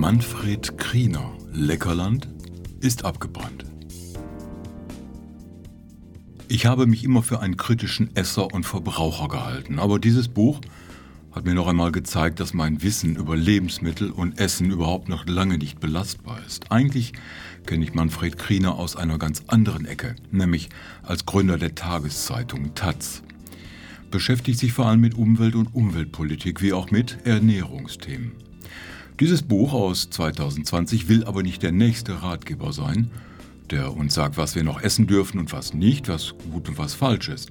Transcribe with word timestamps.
Manfred 0.00 0.78
Kriener, 0.78 1.30
Leckerland, 1.52 2.26
ist 2.80 3.04
abgebrannt. 3.04 3.66
Ich 6.48 6.64
habe 6.64 6.86
mich 6.86 7.04
immer 7.04 7.22
für 7.22 7.40
einen 7.40 7.58
kritischen 7.58 8.16
Esser 8.16 8.54
und 8.54 8.64
Verbraucher 8.64 9.28
gehalten, 9.28 9.78
aber 9.78 9.98
dieses 9.98 10.28
Buch 10.28 10.62
hat 11.32 11.44
mir 11.44 11.52
noch 11.52 11.66
einmal 11.66 11.92
gezeigt, 11.92 12.40
dass 12.40 12.54
mein 12.54 12.82
Wissen 12.82 13.14
über 13.14 13.36
Lebensmittel 13.36 14.10
und 14.10 14.40
Essen 14.40 14.70
überhaupt 14.70 15.10
noch 15.10 15.26
lange 15.26 15.58
nicht 15.58 15.80
belastbar 15.80 16.40
ist. 16.46 16.72
Eigentlich 16.72 17.12
kenne 17.66 17.84
ich 17.84 17.92
Manfred 17.92 18.38
Kriener 18.38 18.76
aus 18.76 18.96
einer 18.96 19.18
ganz 19.18 19.42
anderen 19.48 19.84
Ecke, 19.84 20.16
nämlich 20.30 20.70
als 21.02 21.26
Gründer 21.26 21.58
der 21.58 21.74
Tageszeitung 21.74 22.74
Taz. 22.74 23.22
Beschäftigt 24.10 24.60
sich 24.60 24.72
vor 24.72 24.86
allem 24.86 25.02
mit 25.02 25.12
Umwelt 25.12 25.54
und 25.54 25.74
Umweltpolitik 25.74 26.62
wie 26.62 26.72
auch 26.72 26.90
mit 26.90 27.18
Ernährungsthemen. 27.26 28.48
Dieses 29.20 29.42
Buch 29.42 29.74
aus 29.74 30.08
2020 30.08 31.10
will 31.10 31.24
aber 31.24 31.42
nicht 31.42 31.62
der 31.62 31.72
nächste 31.72 32.22
Ratgeber 32.22 32.72
sein, 32.72 33.10
der 33.68 33.94
uns 33.94 34.14
sagt, 34.14 34.38
was 34.38 34.54
wir 34.54 34.64
noch 34.64 34.80
essen 34.80 35.06
dürfen 35.06 35.38
und 35.38 35.52
was 35.52 35.74
nicht, 35.74 36.08
was 36.08 36.32
gut 36.50 36.70
und 36.70 36.78
was 36.78 36.94
falsch 36.94 37.28
ist. 37.28 37.50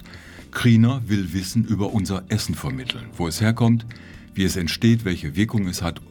Kriener 0.50 1.04
will 1.05 1.32
Wissen 1.32 1.66
über 1.66 1.94
unser 1.94 2.23
Essen 2.30 2.55
vermitteln, 2.55 3.05
wo 3.16 3.28
es 3.28 3.40
herkommt, 3.40 3.86
wie 4.34 4.45
es 4.45 4.55
entsteht, 4.55 5.05
welche 5.05 5.36
Wirkung 5.36 5.68
es 5.68 5.84
hat, 5.84 6.02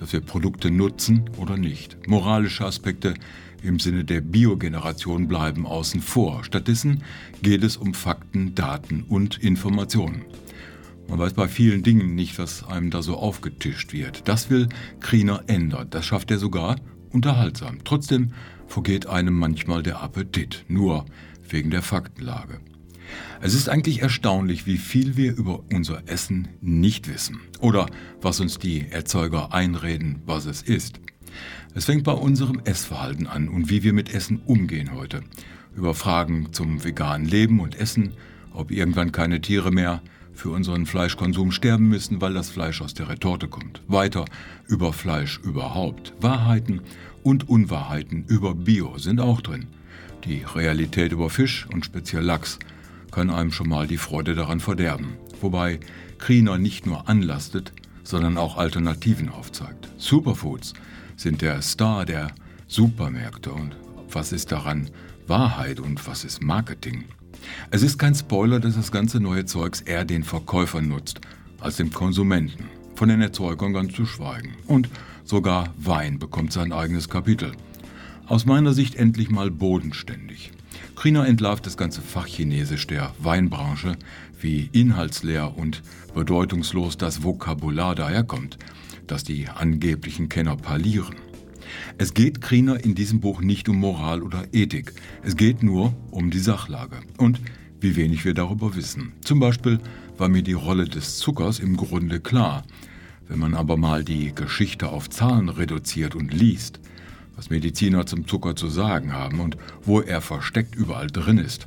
dass 0.00 0.12
wir 0.12 0.20
Produkte 0.20 0.72
nutzen 0.72 1.30
oder 1.38 1.56
nicht. 1.56 2.08
Moralische 2.08 2.64
Aspekte 2.64 3.14
im 3.62 3.78
Sinne 3.78 4.04
der 4.04 4.20
Biogeneration 4.20 5.28
bleiben 5.28 5.64
außen 5.64 6.00
vor. 6.00 6.42
Stattdessen 6.42 7.04
geht 7.40 7.62
es 7.62 7.76
um 7.76 7.94
Fakten, 7.94 8.56
Daten 8.56 9.04
und 9.08 9.38
Informationen. 9.38 10.24
Man 11.08 11.18
weiß 11.18 11.34
bei 11.34 11.48
vielen 11.48 11.82
Dingen 11.82 12.14
nicht, 12.14 12.38
was 12.38 12.64
einem 12.64 12.90
da 12.90 13.02
so 13.02 13.16
aufgetischt 13.16 13.92
wird. 13.92 14.26
Das 14.26 14.50
will 14.50 14.68
Kriener 15.00 15.44
ändern. 15.46 15.88
Das 15.90 16.06
schafft 16.06 16.30
er 16.30 16.38
sogar 16.38 16.76
unterhaltsam. 17.10 17.78
Trotzdem 17.84 18.32
vergeht 18.66 19.06
einem 19.06 19.34
manchmal 19.34 19.82
der 19.82 20.02
Appetit, 20.02 20.64
nur 20.68 21.04
wegen 21.48 21.70
der 21.70 21.82
Faktenlage. 21.82 22.60
Es 23.40 23.54
ist 23.54 23.68
eigentlich 23.68 24.00
erstaunlich, 24.00 24.66
wie 24.66 24.78
viel 24.78 25.16
wir 25.16 25.36
über 25.36 25.62
unser 25.72 26.08
Essen 26.08 26.48
nicht 26.60 27.08
wissen 27.08 27.40
oder 27.60 27.86
was 28.22 28.40
uns 28.40 28.58
die 28.58 28.86
Erzeuger 28.90 29.52
einreden, 29.52 30.22
was 30.24 30.46
es 30.46 30.62
ist. 30.62 31.00
Es 31.74 31.84
fängt 31.84 32.04
bei 32.04 32.12
unserem 32.12 32.60
Essverhalten 32.64 33.26
an 33.26 33.48
und 33.48 33.68
wie 33.68 33.82
wir 33.82 33.92
mit 33.92 34.14
Essen 34.14 34.40
umgehen 34.46 34.92
heute. 34.94 35.22
Über 35.76 35.94
Fragen 35.94 36.52
zum 36.52 36.84
veganen 36.84 37.26
Leben 37.26 37.60
und 37.60 37.78
Essen, 37.78 38.14
ob 38.52 38.70
irgendwann 38.70 39.12
keine 39.12 39.40
Tiere 39.40 39.72
mehr 39.72 40.00
für 40.34 40.50
unseren 40.50 40.86
Fleischkonsum 40.86 41.52
sterben 41.52 41.88
müssen, 41.88 42.20
weil 42.20 42.34
das 42.34 42.50
Fleisch 42.50 42.82
aus 42.82 42.94
der 42.94 43.08
Retorte 43.08 43.48
kommt. 43.48 43.82
Weiter 43.88 44.24
über 44.66 44.92
Fleisch 44.92 45.38
überhaupt. 45.38 46.12
Wahrheiten 46.20 46.80
und 47.22 47.48
Unwahrheiten 47.48 48.24
über 48.28 48.54
Bio 48.54 48.98
sind 48.98 49.20
auch 49.20 49.40
drin. 49.40 49.66
Die 50.24 50.42
Realität 50.42 51.12
über 51.12 51.30
Fisch 51.30 51.66
und 51.72 51.84
speziell 51.84 52.22
Lachs 52.22 52.58
kann 53.10 53.30
einem 53.30 53.52
schon 53.52 53.68
mal 53.68 53.86
die 53.86 53.98
Freude 53.98 54.34
daran 54.34 54.60
verderben. 54.60 55.16
Wobei 55.40 55.80
Kriener 56.18 56.58
nicht 56.58 56.86
nur 56.86 57.08
anlastet, 57.08 57.72
sondern 58.02 58.38
auch 58.38 58.56
Alternativen 58.56 59.28
aufzeigt. 59.28 59.88
Superfoods 59.98 60.74
sind 61.16 61.42
der 61.42 61.62
Star 61.62 62.04
der 62.04 62.28
Supermärkte 62.66 63.52
und 63.52 63.76
was 64.10 64.32
ist 64.32 64.52
daran 64.52 64.90
Wahrheit 65.26 65.80
und 65.80 66.06
was 66.06 66.24
ist 66.24 66.42
Marketing? 66.42 67.04
Es 67.70 67.82
ist 67.82 67.98
kein 67.98 68.14
Spoiler, 68.14 68.60
dass 68.60 68.76
das 68.76 68.92
ganze 68.92 69.20
neue 69.20 69.44
Zeugs 69.44 69.80
eher 69.80 70.04
den 70.04 70.24
Verkäufern 70.24 70.88
nutzt 70.88 71.20
als 71.60 71.76
dem 71.76 71.92
Konsumenten. 71.92 72.64
Von 72.94 73.08
den 73.08 73.20
Erzeugern 73.20 73.72
ganz 73.72 73.94
zu 73.94 74.06
schweigen. 74.06 74.54
Und 74.66 74.88
sogar 75.24 75.72
Wein 75.78 76.18
bekommt 76.18 76.52
sein 76.52 76.72
eigenes 76.72 77.08
Kapitel. 77.08 77.52
Aus 78.26 78.46
meiner 78.46 78.72
Sicht 78.72 78.94
endlich 78.94 79.30
mal 79.30 79.50
bodenständig. 79.50 80.52
Kriener 80.94 81.26
entlarvt 81.26 81.66
das 81.66 81.76
ganze 81.76 82.00
Fachchinesisch 82.00 82.86
der 82.86 83.12
Weinbranche, 83.18 83.96
wie 84.40 84.68
inhaltsleer 84.72 85.56
und 85.56 85.82
bedeutungslos 86.14 86.96
das 86.96 87.22
Vokabular 87.22 87.94
daherkommt, 87.94 88.58
das 89.06 89.24
die 89.24 89.48
angeblichen 89.48 90.28
Kenner 90.28 90.56
parlieren. 90.56 91.16
Es 91.98 92.14
geht 92.14 92.40
Kriener 92.40 92.84
in 92.84 92.94
diesem 92.94 93.20
Buch 93.20 93.40
nicht 93.40 93.68
um 93.68 93.78
Moral 93.78 94.22
oder 94.22 94.44
Ethik. 94.52 94.92
Es 95.22 95.36
geht 95.36 95.62
nur 95.62 95.94
um 96.10 96.30
die 96.30 96.38
Sachlage 96.38 97.00
und 97.18 97.40
wie 97.80 97.96
wenig 97.96 98.24
wir 98.24 98.34
darüber 98.34 98.76
wissen. 98.76 99.12
Zum 99.22 99.40
Beispiel 99.40 99.78
war 100.16 100.28
mir 100.28 100.42
die 100.42 100.54
Rolle 100.54 100.84
des 100.84 101.18
Zuckers 101.18 101.58
im 101.58 101.76
Grunde 101.76 102.20
klar. 102.20 102.64
Wenn 103.28 103.38
man 103.38 103.54
aber 103.54 103.76
mal 103.76 104.04
die 104.04 104.34
Geschichte 104.34 104.88
auf 104.88 105.10
Zahlen 105.10 105.48
reduziert 105.48 106.14
und 106.14 106.32
liest, 106.32 106.80
was 107.36 107.50
Mediziner 107.50 108.06
zum 108.06 108.26
Zucker 108.26 108.54
zu 108.56 108.68
sagen 108.68 109.12
haben 109.12 109.40
und 109.40 109.56
wo 109.82 110.00
er 110.00 110.20
versteckt 110.20 110.74
überall 110.74 111.08
drin 111.08 111.38
ist, 111.38 111.66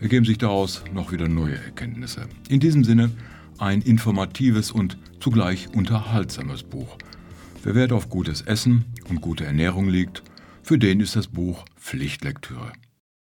ergeben 0.00 0.26
sich 0.26 0.38
daraus 0.38 0.82
noch 0.92 1.12
wieder 1.12 1.28
neue 1.28 1.56
Erkenntnisse. 1.56 2.28
In 2.48 2.60
diesem 2.60 2.84
Sinne 2.84 3.10
ein 3.58 3.82
informatives 3.82 4.70
und 4.70 4.98
zugleich 5.20 5.68
unterhaltsames 5.74 6.62
Buch. 6.62 6.98
Wer 7.66 7.74
Wert 7.74 7.90
auf 7.90 8.08
gutes 8.08 8.42
Essen 8.42 8.84
und 9.08 9.20
gute 9.20 9.44
Ernährung 9.44 9.88
legt, 9.88 10.22
für 10.62 10.78
den 10.78 11.00
ist 11.00 11.16
das 11.16 11.26
Buch 11.26 11.64
Pflichtlektüre. 11.76 12.70